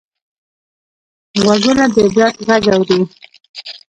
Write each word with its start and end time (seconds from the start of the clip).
غوږونه 1.43 1.83
د 1.93 1.95
عبرت 2.05 2.35
غږ 2.47 2.63
اوري 2.73 2.99